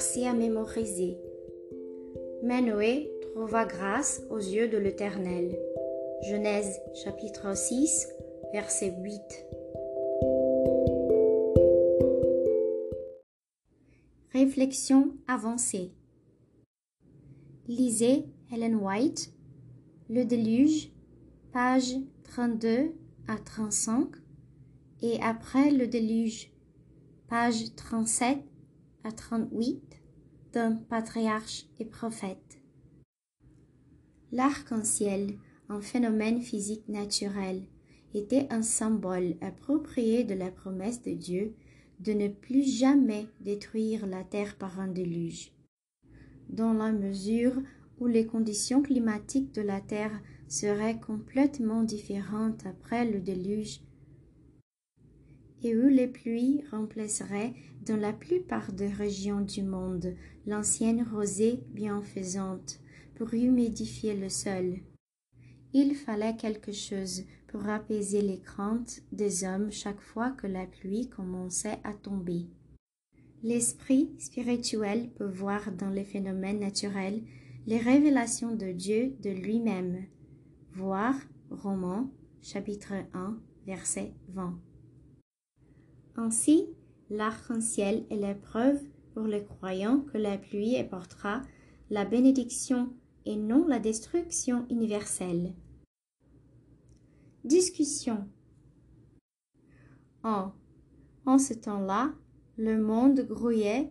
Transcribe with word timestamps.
Verset 0.00 0.24
à 0.24 0.32
mémoriser. 0.32 1.18
Mais 2.42 2.62
trouva 3.34 3.66
grâce 3.66 4.22
aux 4.30 4.38
yeux 4.38 4.66
de 4.66 4.78
l'Éternel. 4.78 5.58
Genèse 6.22 6.80
chapitre 7.04 7.54
6, 7.54 8.08
verset 8.54 8.94
8. 8.98 9.20
Réflexion 14.32 15.12
avancée. 15.28 15.92
Lisez 17.68 18.24
Helen 18.50 18.76
White, 18.76 19.34
Le 20.08 20.24
déluge, 20.24 20.90
page 21.52 21.94
32 22.24 22.94
à 23.28 23.36
35, 23.36 24.08
et 25.02 25.20
après 25.20 25.70
le 25.70 25.86
déluge, 25.86 26.50
page 27.28 27.74
37 27.76 28.38
à 29.04 29.12
38, 29.12 29.80
d'un 30.52 30.72
patriarche 30.74 31.66
et 31.78 31.84
prophète. 31.84 32.60
L'arc-en-ciel, 34.32 35.38
un 35.68 35.80
phénomène 35.80 36.40
physique 36.40 36.88
naturel, 36.88 37.62
était 38.14 38.46
un 38.50 38.62
symbole 38.62 39.36
approprié 39.40 40.24
de 40.24 40.34
la 40.34 40.50
promesse 40.50 41.02
de 41.02 41.12
Dieu 41.12 41.54
de 42.00 42.12
ne 42.12 42.28
plus 42.28 42.62
jamais 42.62 43.26
détruire 43.40 44.06
la 44.06 44.24
terre 44.24 44.56
par 44.56 44.80
un 44.80 44.88
déluge. 44.88 45.52
Dans 46.48 46.72
la 46.72 46.92
mesure 46.92 47.54
où 47.98 48.06
les 48.06 48.26
conditions 48.26 48.82
climatiques 48.82 49.54
de 49.54 49.62
la 49.62 49.80
terre 49.80 50.20
seraient 50.48 50.98
complètement 50.98 51.82
différentes 51.82 52.66
après 52.66 53.04
le 53.04 53.20
déluge 53.20 53.80
et 55.62 55.76
où 55.76 55.88
les 55.88 56.06
pluies 56.06 56.62
remplaceraient 56.70 57.52
dans 57.86 57.96
la 57.96 58.12
plupart 58.12 58.72
des 58.72 58.88
régions 58.88 59.40
du 59.40 59.62
monde 59.62 60.14
l'ancienne 60.46 61.06
rosée 61.12 61.60
bienfaisante 61.70 62.80
pour 63.14 63.34
humidifier 63.34 64.14
le 64.14 64.28
sol. 64.28 64.78
Il 65.72 65.94
fallait 65.94 66.36
quelque 66.36 66.72
chose 66.72 67.24
pour 67.48 67.68
apaiser 67.68 68.22
les 68.22 68.40
craintes 68.40 69.02
des 69.12 69.44
hommes 69.44 69.70
chaque 69.70 70.00
fois 70.00 70.30
que 70.30 70.46
la 70.46 70.66
pluie 70.66 71.08
commençait 71.08 71.78
à 71.84 71.92
tomber. 71.92 72.46
L'esprit 73.42 74.10
spirituel 74.18 75.10
peut 75.10 75.28
voir 75.28 75.72
dans 75.72 75.90
les 75.90 76.04
phénomènes 76.04 76.60
naturels 76.60 77.22
les 77.66 77.78
révélations 77.78 78.54
de 78.54 78.72
Dieu 78.72 79.14
de 79.22 79.30
lui-même. 79.30 80.04
Voir 80.72 81.14
Romans 81.50 82.10
chapitre 82.42 82.92
1 83.14 83.38
verset 83.66 84.12
20. 84.28 84.58
Ainsi, 86.20 86.66
l'arc-en-ciel 87.08 88.04
est 88.10 88.18
la 88.18 88.34
preuve 88.34 88.78
pour 89.14 89.22
les 89.22 89.42
croyants 89.42 90.00
que 90.12 90.18
la 90.18 90.36
pluie 90.36 90.76
apportera 90.76 91.40
la 91.88 92.04
bénédiction 92.04 92.92
et 93.24 93.36
non 93.36 93.66
la 93.66 93.78
destruction 93.78 94.66
universelle. 94.68 95.54
Discussion. 97.42 98.28
En, 100.22 100.52
en 101.24 101.38
ce 101.38 101.54
temps-là, 101.54 102.12
le 102.58 102.78
monde 102.78 103.20
grouillait, 103.20 103.90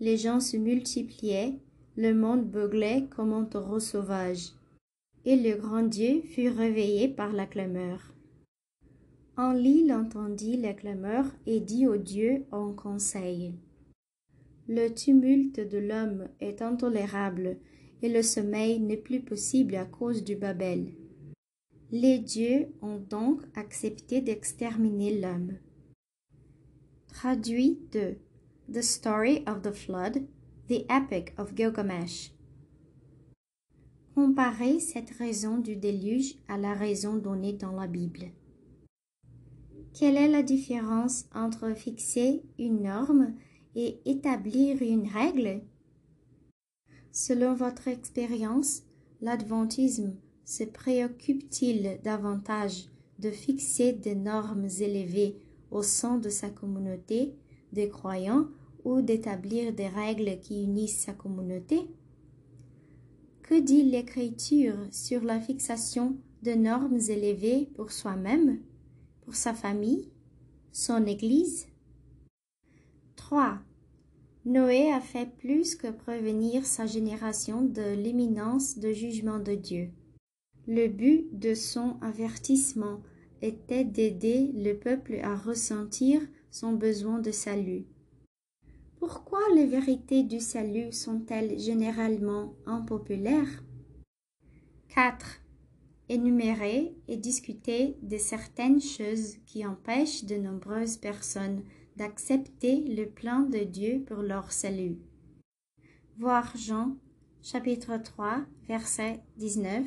les 0.00 0.16
gens 0.16 0.40
se 0.40 0.56
multipliaient, 0.56 1.60
le 1.98 2.14
monde 2.14 2.50
beuglait 2.50 3.06
comme 3.14 3.34
un 3.34 3.44
taureau 3.44 3.80
sauvage, 3.80 4.52
et 5.26 5.36
le 5.36 5.60
grand 5.60 5.82
Dieu 5.82 6.22
fut 6.22 6.48
réveillé 6.48 7.06
par 7.06 7.34
la 7.34 7.44
clameur. 7.44 8.15
Enlil 9.38 9.92
entendit 9.92 10.56
la 10.56 10.72
clameur 10.72 11.26
et 11.44 11.60
dit 11.60 11.86
au 11.86 11.98
Dieu 11.98 12.46
en 12.52 12.72
conseil. 12.72 13.54
Le 14.66 14.88
tumulte 14.88 15.60
de 15.60 15.76
l'homme 15.76 16.28
est 16.40 16.62
intolérable, 16.62 17.58
et 18.00 18.08
le 18.08 18.22
sommeil 18.22 18.80
n'est 18.80 18.96
plus 18.96 19.20
possible 19.20 19.74
à 19.76 19.84
cause 19.84 20.24
du 20.24 20.36
Babel. 20.36 20.94
Les 21.92 22.18
dieux 22.18 22.68
ont 22.80 22.98
donc 22.98 23.42
accepté 23.54 24.22
d'exterminer 24.22 25.20
l'homme. 25.20 25.52
Traduit 27.08 27.78
de 27.92 28.16
The 28.72 28.82
Story 28.82 29.44
of 29.46 29.60
the 29.62 29.72
Flood, 29.72 30.26
The 30.68 30.84
Epic 30.90 31.34
of 31.38 31.54
Gilgamesh. 31.54 32.32
Comparez 34.14 34.80
cette 34.80 35.10
raison 35.10 35.58
du 35.58 35.76
déluge 35.76 36.36
à 36.48 36.56
la 36.56 36.72
raison 36.72 37.16
donnée 37.16 37.52
dans 37.52 37.72
la 37.72 37.86
Bible. 37.86 38.32
Quelle 39.98 40.18
est 40.18 40.28
la 40.28 40.42
différence 40.42 41.24
entre 41.34 41.74
fixer 41.74 42.42
une 42.58 42.82
norme 42.82 43.32
et 43.74 43.98
établir 44.04 44.82
une 44.82 45.08
règle? 45.08 45.62
Selon 47.12 47.54
votre 47.54 47.88
expérience, 47.88 48.82
l'adventisme 49.22 50.12
se 50.44 50.64
préoccupe-t-il 50.64 51.98
davantage 52.04 52.90
de 53.20 53.30
fixer 53.30 53.94
des 53.94 54.14
normes 54.14 54.68
élevées 54.80 55.38
au 55.70 55.82
sein 55.82 56.18
de 56.18 56.28
sa 56.28 56.50
communauté 56.50 57.34
des 57.72 57.88
croyants 57.88 58.48
ou 58.84 59.00
d'établir 59.00 59.72
des 59.72 59.88
règles 59.88 60.38
qui 60.40 60.62
unissent 60.62 61.04
sa 61.06 61.14
communauté? 61.14 61.88
Que 63.40 63.58
dit 63.58 63.84
l'Écriture 63.84 64.76
sur 64.90 65.24
la 65.24 65.40
fixation 65.40 66.18
de 66.42 66.50
normes 66.50 67.00
élevées 67.08 67.70
pour 67.76 67.92
soi-même, 67.92 68.58
pour 69.26 69.34
sa 69.34 69.52
famille, 69.52 70.08
son 70.70 71.04
Église 71.04 71.66
3. 73.16 73.58
Noé 74.44 74.92
a 74.92 75.00
fait 75.00 75.28
plus 75.38 75.74
que 75.74 75.90
prévenir 75.90 76.64
sa 76.64 76.86
génération 76.86 77.60
de 77.60 77.94
l'imminence 77.94 78.78
de 78.78 78.92
jugement 78.92 79.40
de 79.40 79.56
Dieu. 79.56 79.90
Le 80.68 80.86
but 80.86 81.36
de 81.36 81.54
son 81.54 81.98
avertissement 82.02 83.02
était 83.42 83.82
d'aider 83.82 84.52
le 84.54 84.74
peuple 84.74 85.18
à 85.24 85.34
ressentir 85.34 86.20
son 86.52 86.74
besoin 86.74 87.18
de 87.18 87.32
salut. 87.32 87.84
Pourquoi 89.00 89.40
les 89.56 89.66
vérités 89.66 90.22
du 90.22 90.38
salut 90.38 90.92
sont-elles 90.92 91.58
généralement 91.58 92.54
impopulaires? 92.64 93.64
4. 94.94 95.40
Énumérer 96.08 96.94
et 97.08 97.16
discuter 97.16 97.96
de 98.00 98.16
certaines 98.16 98.80
choses 98.80 99.38
qui 99.44 99.66
empêchent 99.66 100.24
de 100.24 100.36
nombreuses 100.36 100.98
personnes 100.98 101.62
d'accepter 101.96 102.82
le 102.82 103.06
plan 103.06 103.40
de 103.40 103.58
Dieu 103.58 104.04
pour 104.06 104.18
leur 104.18 104.52
salut. 104.52 104.98
Voir 106.18 106.56
Jean 106.56 106.96
chapitre 107.42 107.96
3 107.96 108.44
verset 108.68 109.20
19, 109.38 109.84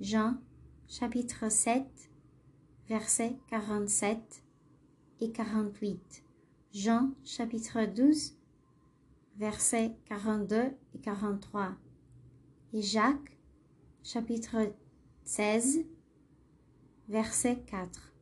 Jean 0.00 0.36
chapitre 0.88 1.48
7 1.48 1.84
verset 2.88 3.36
47 3.48 4.18
et 5.20 5.30
48, 5.30 6.24
Jean 6.72 7.12
chapitre 7.24 7.86
12 7.86 8.36
verset 9.36 9.94
42 10.06 10.72
et 10.94 10.98
43 10.98 11.76
et 12.72 12.82
Jacques 12.82 13.38
chapitre 14.02 14.72
16 15.24 15.84
verset 17.08 17.58
4. 17.70 18.12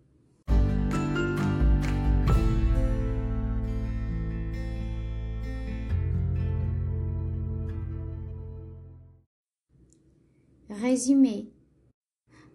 Résumé. 10.68 11.48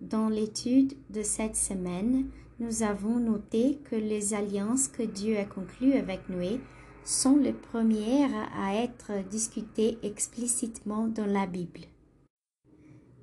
Dans 0.02 0.30
l'étude 0.30 0.94
de 1.10 1.22
cette 1.24 1.56
semaine, 1.56 2.30
nous 2.60 2.84
avons 2.84 3.20
noté 3.20 3.80
que 3.90 3.96
les 3.96 4.34
alliances 4.34 4.88
que 4.88 5.04
Dieu 5.04 5.38
a 5.38 5.46
conclues 5.46 5.94
avec 5.94 6.30
Noé 6.30 6.60
sont 7.04 7.38
les 7.38 7.54
premières 7.54 8.50
à 8.58 8.76
être 8.76 9.12
discutées 9.30 9.98
explicitement 10.04 11.08
dans 11.08 11.26
la 11.26 11.46
Bible. 11.46 11.82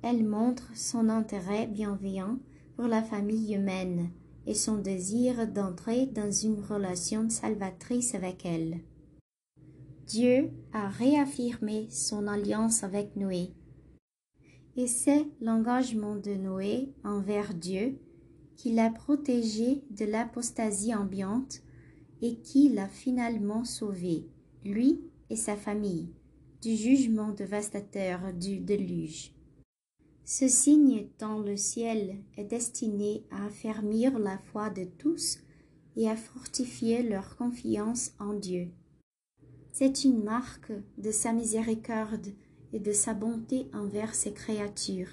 Elles 0.03 0.25
montrent 0.25 0.75
son 0.75 1.07
intérêt 1.07 1.65
bienveillant 1.65 2.37
pour 2.75 2.87
la 2.87 3.01
famille 3.01 3.55
humaine 3.55 4.09
et 4.45 4.53
son 4.53 4.77
désir 4.77 5.47
d'entrer 5.47 6.07
dans 6.07 6.29
une 6.29 6.59
relation 6.59 7.29
salvatrice 7.29 8.13
avec 8.13 8.45
elle. 8.45 8.81
Dieu 10.05 10.51
a 10.73 10.89
réaffirmé 10.89 11.87
son 11.89 12.27
alliance 12.27 12.83
avec 12.83 13.15
Noé. 13.15 13.53
Et 14.75 14.87
c'est 14.87 15.25
l'engagement 15.39 16.17
de 16.17 16.33
Noé 16.33 16.93
envers 17.05 17.53
Dieu 17.53 17.97
qui 18.57 18.73
l'a 18.73 18.89
protégé 18.89 19.85
de 19.89 20.03
l'apostasie 20.03 20.93
ambiante 20.93 21.61
et 22.21 22.35
qui 22.39 22.67
l'a 22.69 22.89
finalement 22.89 23.63
sauvé, 23.63 24.27
lui 24.65 24.99
et 25.29 25.37
sa 25.37 25.55
famille, 25.55 26.09
du 26.61 26.75
jugement 26.75 27.31
dévastateur 27.31 28.33
du 28.33 28.59
déluge. 28.59 29.32
Ce 30.25 30.47
signe 30.47 31.07
dans 31.19 31.39
le 31.39 31.57
ciel 31.57 32.17
est 32.37 32.45
destiné 32.45 33.23
à 33.29 33.45
affermir 33.45 34.17
la 34.17 34.37
foi 34.37 34.69
de 34.69 34.85
tous 34.85 35.39
et 35.95 36.09
à 36.09 36.15
fortifier 36.15 37.03
leur 37.03 37.35
confiance 37.35 38.13
en 38.19 38.33
Dieu. 38.33 38.69
C'est 39.71 40.05
une 40.05 40.23
marque 40.23 40.71
de 40.97 41.11
sa 41.11 41.33
miséricorde 41.33 42.27
et 42.71 42.79
de 42.79 42.91
sa 42.91 43.13
bonté 43.13 43.67
envers 43.73 44.15
ses 44.15 44.33
créatures. 44.33 45.11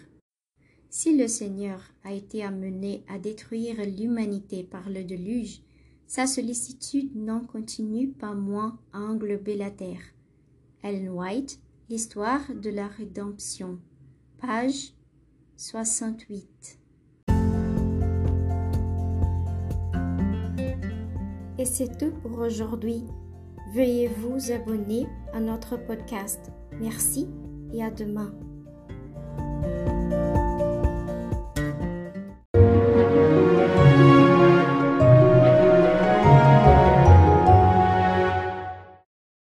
Si 0.90 1.16
le 1.16 1.28
Seigneur 1.28 1.82
a 2.04 2.12
été 2.12 2.42
amené 2.42 3.04
à 3.08 3.18
détruire 3.18 3.76
l'humanité 3.84 4.62
par 4.62 4.88
le 4.90 5.04
déluge, 5.04 5.62
sa 6.06 6.26
sollicitude 6.26 7.14
n'en 7.14 7.40
continue 7.40 8.08
pas 8.08 8.34
moins 8.34 8.78
à 8.92 9.00
englober 9.00 9.56
la 9.56 9.70
terre. 9.70 10.02
Ellen 10.82 11.10
White, 11.10 11.60
L'histoire 11.90 12.54
de 12.54 12.70
la 12.70 12.86
rédemption, 12.86 13.80
page 14.38 14.92
68. 15.60 16.78
Et 21.58 21.64
c'est 21.66 21.98
tout 21.98 22.12
pour 22.22 22.38
aujourd'hui. 22.38 23.04
Veuillez 23.74 24.08
vous 24.08 24.52
abonner 24.52 25.06
à 25.34 25.40
notre 25.40 25.76
podcast. 25.76 26.50
Merci 26.80 27.28
et 27.74 27.84
à 27.84 27.90
demain. 27.90 28.32